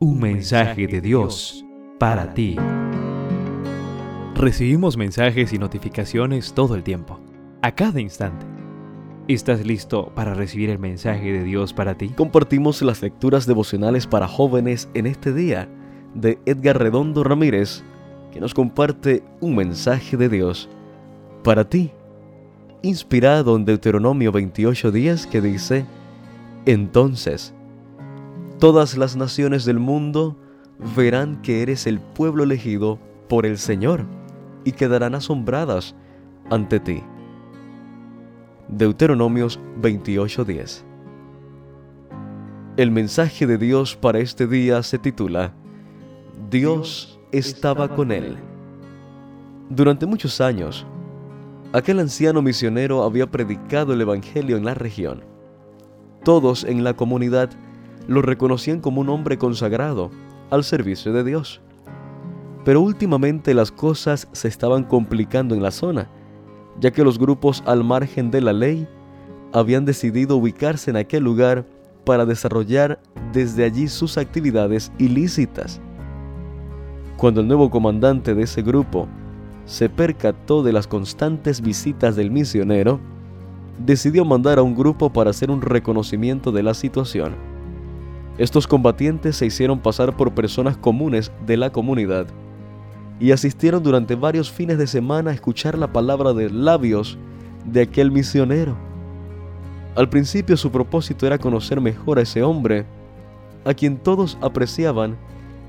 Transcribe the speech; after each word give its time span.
Un 0.00 0.20
mensaje 0.20 0.86
de 0.86 1.00
Dios 1.00 1.64
para 1.98 2.32
ti. 2.32 2.54
Recibimos 4.36 4.96
mensajes 4.96 5.52
y 5.52 5.58
notificaciones 5.58 6.52
todo 6.52 6.76
el 6.76 6.84
tiempo, 6.84 7.18
a 7.62 7.74
cada 7.74 8.00
instante. 8.00 8.46
¿Estás 9.26 9.66
listo 9.66 10.12
para 10.14 10.34
recibir 10.34 10.70
el 10.70 10.78
mensaje 10.78 11.32
de 11.32 11.42
Dios 11.42 11.72
para 11.72 11.96
ti? 11.96 12.10
Compartimos 12.10 12.80
las 12.82 13.02
lecturas 13.02 13.44
devocionales 13.44 14.06
para 14.06 14.28
jóvenes 14.28 14.88
en 14.94 15.08
este 15.08 15.32
día 15.32 15.68
de 16.14 16.38
Edgar 16.46 16.78
Redondo 16.78 17.24
Ramírez, 17.24 17.82
que 18.32 18.38
nos 18.38 18.54
comparte 18.54 19.24
un 19.40 19.56
mensaje 19.56 20.16
de 20.16 20.28
Dios 20.28 20.68
para 21.42 21.68
ti, 21.68 21.90
inspirado 22.82 23.56
en 23.56 23.64
Deuteronomio 23.64 24.30
28 24.30 24.92
días 24.92 25.26
que 25.26 25.40
dice, 25.40 25.86
entonces, 26.66 27.52
Todas 28.58 28.96
las 28.96 29.14
naciones 29.14 29.64
del 29.64 29.78
mundo 29.78 30.36
verán 30.96 31.42
que 31.42 31.62
eres 31.62 31.86
el 31.86 32.00
pueblo 32.00 32.42
elegido 32.42 32.98
por 33.28 33.46
el 33.46 33.56
Señor 33.56 34.04
y 34.64 34.72
quedarán 34.72 35.14
asombradas 35.14 35.94
ante 36.50 36.80
ti. 36.80 37.04
Deuteronomios 38.66 39.60
28:10 39.80 40.82
El 42.76 42.90
mensaje 42.90 43.46
de 43.46 43.58
Dios 43.58 43.94
para 43.94 44.18
este 44.18 44.48
día 44.48 44.82
se 44.82 44.98
titula 44.98 45.54
Dios 46.50 47.20
estaba 47.30 47.94
con 47.94 48.10
él. 48.10 48.38
Durante 49.70 50.04
muchos 50.04 50.40
años, 50.40 50.84
aquel 51.72 52.00
anciano 52.00 52.42
misionero 52.42 53.04
había 53.04 53.30
predicado 53.30 53.92
el 53.92 54.00
Evangelio 54.00 54.56
en 54.56 54.64
la 54.64 54.74
región. 54.74 55.22
Todos 56.24 56.64
en 56.64 56.82
la 56.82 56.94
comunidad 56.94 57.50
lo 58.08 58.22
reconocían 58.22 58.80
como 58.80 59.00
un 59.00 59.10
hombre 59.10 59.38
consagrado 59.38 60.10
al 60.50 60.64
servicio 60.64 61.12
de 61.12 61.22
Dios. 61.22 61.60
Pero 62.64 62.80
últimamente 62.80 63.54
las 63.54 63.70
cosas 63.70 64.28
se 64.32 64.48
estaban 64.48 64.82
complicando 64.82 65.54
en 65.54 65.62
la 65.62 65.70
zona, 65.70 66.08
ya 66.80 66.90
que 66.90 67.04
los 67.04 67.18
grupos 67.18 67.62
al 67.66 67.84
margen 67.84 68.30
de 68.30 68.40
la 68.40 68.52
ley 68.52 68.88
habían 69.52 69.84
decidido 69.84 70.36
ubicarse 70.36 70.90
en 70.90 70.96
aquel 70.96 71.22
lugar 71.22 71.64
para 72.04 72.26
desarrollar 72.26 73.00
desde 73.32 73.64
allí 73.64 73.88
sus 73.88 74.18
actividades 74.18 74.90
ilícitas. 74.98 75.80
Cuando 77.16 77.40
el 77.40 77.48
nuevo 77.48 77.70
comandante 77.70 78.34
de 78.34 78.44
ese 78.44 78.62
grupo 78.62 79.06
se 79.66 79.90
percató 79.90 80.62
de 80.62 80.72
las 80.72 80.86
constantes 80.86 81.60
visitas 81.60 82.16
del 82.16 82.30
misionero, 82.30 83.00
decidió 83.84 84.24
mandar 84.24 84.58
a 84.58 84.62
un 84.62 84.74
grupo 84.74 85.12
para 85.12 85.30
hacer 85.30 85.50
un 85.50 85.60
reconocimiento 85.60 86.52
de 86.52 86.62
la 86.62 86.74
situación. 86.74 87.47
Estos 88.38 88.68
combatientes 88.68 89.34
se 89.34 89.46
hicieron 89.46 89.80
pasar 89.80 90.16
por 90.16 90.32
personas 90.32 90.76
comunes 90.76 91.32
de 91.44 91.56
la 91.56 91.70
comunidad 91.70 92.28
y 93.18 93.32
asistieron 93.32 93.82
durante 93.82 94.14
varios 94.14 94.48
fines 94.48 94.78
de 94.78 94.86
semana 94.86 95.32
a 95.32 95.34
escuchar 95.34 95.76
la 95.76 95.92
palabra 95.92 96.32
de 96.32 96.48
labios 96.48 97.18
de 97.64 97.82
aquel 97.82 98.12
misionero. 98.12 98.76
Al 99.96 100.08
principio 100.08 100.56
su 100.56 100.70
propósito 100.70 101.26
era 101.26 101.38
conocer 101.38 101.80
mejor 101.80 102.20
a 102.20 102.22
ese 102.22 102.44
hombre, 102.44 102.86
a 103.64 103.74
quien 103.74 103.98
todos 103.98 104.38
apreciaban 104.40 105.18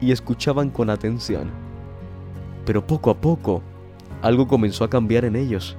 y 0.00 0.12
escuchaban 0.12 0.70
con 0.70 0.88
atención. 0.88 1.50
Pero 2.64 2.86
poco 2.86 3.10
a 3.10 3.20
poco, 3.20 3.60
algo 4.22 4.46
comenzó 4.46 4.84
a 4.84 4.90
cambiar 4.90 5.24
en 5.24 5.34
ellos. 5.34 5.76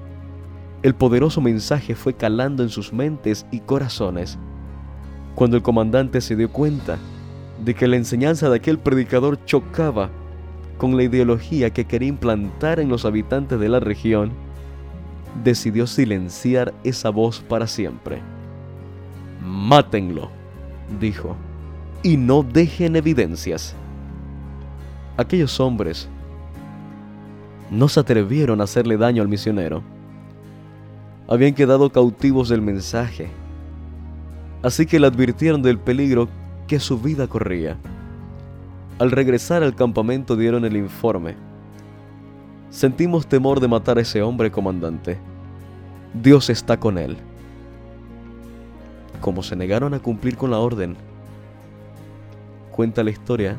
El 0.82 0.96
poderoso 0.96 1.40
mensaje 1.40 1.96
fue 1.96 2.14
calando 2.14 2.62
en 2.62 2.68
sus 2.68 2.92
mentes 2.92 3.46
y 3.52 3.62
corazones 3.62 4.38
cuando 5.36 5.58
el 5.58 5.64
comandante 5.64 6.22
se 6.22 6.36
dio 6.36 6.50
cuenta 6.50 6.98
de 7.64 7.74
que 7.74 7.88
la 7.88 7.96
enseñanza 7.96 8.50
de 8.50 8.58
aquel 8.58 8.78
predicador 8.78 9.44
chocaba 9.46 10.10
con 10.78 10.98
la 10.98 11.04
ideología 11.04 11.70
que 11.72 11.86
quería 11.86 12.10
implantar 12.10 12.80
en 12.80 12.90
los 12.90 13.06
habitantes 13.06 13.60
de 13.60 13.70
la 13.70 13.80
región, 13.80 14.32
decidió 15.44 15.88
silenciar 15.88 16.74
esa 16.84 17.10
voz 17.10 17.40
para 17.42 17.68
siempre. 17.68 18.22
Mátenlo, 19.42 20.30
dijo, 21.00 21.36
y 22.02 22.18
no 22.18 22.44
dejen 22.44 22.96
evidencias. 22.96 23.76
Aquellos 25.18 25.60
hombres 25.60 26.10
no 27.72 27.88
se 27.88 28.00
atrevieron 28.00 28.62
a 28.62 28.66
hacerle 28.66 28.98
daño 28.98 29.22
al 29.22 29.28
misionero. 29.28 29.82
Habían 31.28 31.54
quedado 31.54 31.90
cautivos 31.92 32.50
del 32.50 32.62
mensaje 32.62 33.30
así 34.64 34.86
que 34.86 35.00
le 35.00 35.08
advirtieron 35.08 35.62
del 35.62 35.78
peligro 35.78 36.30
que 36.68 36.80
su 36.80 36.98
vida 36.98 37.28
corría. 37.28 37.78
Al 38.98 39.12
regresar 39.12 39.62
al 39.62 39.76
campamento 39.76 40.38
dieron 40.38 40.64
el 40.64 40.78
informe. 40.78 41.36
Sentimos 42.70 43.28
temor 43.28 43.60
de 43.60 43.68
matar 43.68 43.98
a 43.98 44.02
ese 44.02 44.22
hombre, 44.22 44.50
comandante. 44.50 45.20
Dios 46.14 46.50
está 46.50 46.80
con 46.80 46.98
él. 46.98 47.18
Como 49.20 49.44
se 49.44 49.56
negaron 49.56 49.94
a 49.94 50.00
cumplir 50.00 50.38
con 50.38 50.52
la 50.52 50.60
orden, 50.60 50.96
cuenta 52.72 53.04
la 53.04 53.12
historia 53.12 53.58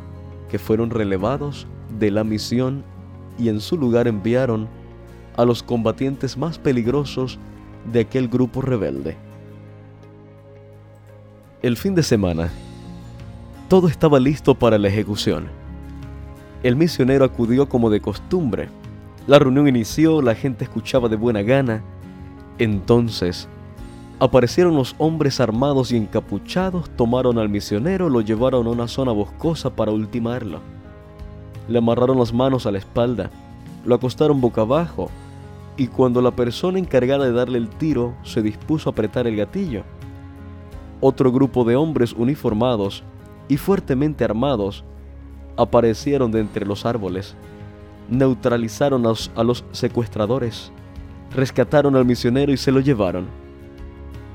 que 0.51 0.59
fueron 0.59 0.91
relevados 0.91 1.67
de 1.99 2.11
la 2.11 2.25
misión 2.25 2.83
y 3.39 3.49
en 3.51 3.61
su 3.61 3.77
lugar 3.77 4.09
enviaron 4.09 4.69
a 5.37 5.45
los 5.45 5.63
combatientes 5.63 6.37
más 6.39 6.59
peligrosos 6.59 7.39
de 7.93 8.01
aquel 8.01 8.29
grupo 8.29 8.63
rebelde 8.63 9.17
el 11.65 11.79
fin 11.79 11.95
de 11.95 12.03
semana, 12.03 12.51
todo 13.71 13.89
estaba 13.89 14.21
listo 14.21 14.55
para 14.55 14.77
la 14.77 14.89
ejecución. 14.89 15.49
El 16.63 16.77
misionero 16.77 17.25
acudió 17.25 17.71
como 17.71 17.89
de 17.89 18.03
costumbre. 18.03 18.69
La 19.27 19.39
reunión 19.39 19.67
inició, 19.67 20.21
la 20.21 20.35
gente 20.35 20.65
escuchaba 20.65 21.09
de 21.09 21.17
buena 21.17 21.41
gana. 21.41 21.83
Entonces, 22.59 23.49
aparecieron 24.21 24.75
los 24.75 24.95
hombres 24.99 25.41
armados 25.41 25.91
y 25.91 25.97
encapuchados, 25.97 26.91
tomaron 26.97 27.39
al 27.39 27.49
misionero, 27.49 28.11
lo 28.11 28.21
llevaron 28.21 28.67
a 28.67 28.71
una 28.71 28.87
zona 28.87 29.13
boscosa 29.13 29.75
para 29.75 29.91
ultimarlo. 29.91 30.61
Le 31.67 31.79
amarraron 31.79 32.19
las 32.19 32.35
manos 32.35 32.67
a 32.67 32.73
la 32.73 32.79
espalda, 32.79 33.31
lo 33.87 33.95
acostaron 33.95 34.43
boca 34.43 34.61
abajo, 34.61 35.09
y 35.79 35.87
cuando 35.87 36.21
la 36.21 36.33
persona 36.33 36.79
encargada 36.79 37.25
de 37.25 37.33
darle 37.33 37.57
el 37.57 37.71
tiro 37.71 38.13
se 38.23 38.43
dispuso 38.43 38.91
a 38.91 38.93
apretar 38.93 39.27
el 39.27 39.37
gatillo, 39.37 39.85
otro 41.07 41.31
grupo 41.31 41.65
de 41.65 41.77
hombres 41.77 42.15
uniformados 42.15 43.05
y 43.47 43.59
fuertemente 43.59 44.25
armados 44.25 44.85
aparecieron 45.55 46.33
de 46.33 46.41
entre 46.41 46.65
los 46.65 46.87
árboles, 46.87 47.37
neutralizaron 48.09 49.05
a 49.05 49.43
los, 49.45 49.65
secuestradores, 49.73 50.73
rescataron 51.37 51.95
al 51.95 52.07
misionero 52.07 52.53
y 52.53 52.57
se 52.57 52.73
lo 52.73 52.81
llevaron. 52.81 53.27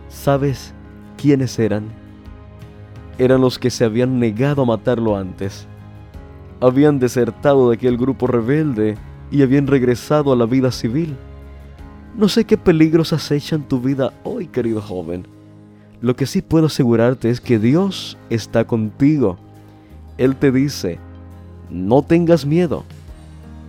¿Sabes 0.09 0.75
quiénes 1.17 1.57
eran? 1.57 1.85
Eran 3.17 3.41
los 3.41 3.57
que 3.57 3.71
se 3.71 3.83
habían 3.83 4.19
negado 4.19 4.61
a 4.61 4.65
matarlo 4.65 5.17
antes. 5.17 5.65
Habían 6.61 6.99
desertado 6.99 7.69
de 7.69 7.77
aquel 7.77 7.97
grupo 7.97 8.27
rebelde 8.27 8.95
y 9.31 9.41
habían 9.41 9.65
regresado 9.65 10.31
a 10.31 10.35
la 10.35 10.45
vida 10.45 10.71
civil. 10.71 11.17
No 12.15 12.29
sé 12.29 12.45
qué 12.45 12.59
peligros 12.59 13.11
acechan 13.11 13.67
tu 13.67 13.81
vida 13.81 14.13
hoy, 14.23 14.45
querido 14.45 14.83
joven 14.83 15.38
lo 16.01 16.15
que 16.15 16.25
sí 16.25 16.41
puedo 16.41 16.67
asegurarte 16.67 17.29
es 17.29 17.41
que 17.41 17.59
Dios 17.59 18.17
está 18.29 18.65
contigo. 18.65 19.37
Él 20.17 20.35
te 20.35 20.51
dice, 20.51 20.97
no 21.69 22.01
tengas 22.01 22.45
miedo. 22.45 22.85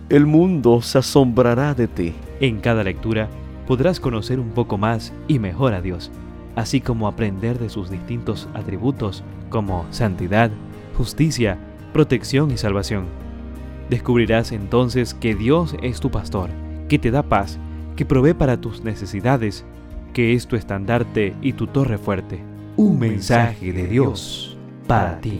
El 0.09 0.25
mundo 0.25 0.81
se 0.81 0.97
asombrará 0.97 1.73
de 1.73 1.87
ti. 1.87 2.13
En 2.39 2.59
cada 2.59 2.83
lectura 2.83 3.29
podrás 3.67 3.99
conocer 3.99 4.39
un 4.39 4.49
poco 4.49 4.77
más 4.77 5.13
y 5.27 5.39
mejor 5.39 5.73
a 5.73 5.81
Dios, 5.81 6.11
así 6.55 6.81
como 6.81 7.07
aprender 7.07 7.59
de 7.59 7.69
sus 7.69 7.89
distintos 7.89 8.47
atributos 8.53 9.23
como 9.49 9.85
santidad, 9.91 10.51
justicia, 10.97 11.57
protección 11.93 12.51
y 12.51 12.57
salvación. 12.57 13.05
Descubrirás 13.89 14.53
entonces 14.53 15.13
que 15.13 15.35
Dios 15.35 15.75
es 15.81 15.99
tu 15.99 16.11
pastor, 16.11 16.49
que 16.87 16.97
te 16.97 17.11
da 17.11 17.23
paz, 17.23 17.57
que 17.95 18.05
provee 18.05 18.33
para 18.33 18.59
tus 18.59 18.83
necesidades 18.83 19.65
que 20.13 20.33
es 20.33 20.47
tu 20.47 20.55
estandarte 20.55 21.33
y 21.41 21.53
tu 21.53 21.67
torre 21.67 21.97
fuerte. 21.97 22.39
Un 22.77 22.99
mensaje 22.99 23.73
de 23.73 23.87
Dios 23.87 24.57
para 24.87 25.19
ti. 25.19 25.39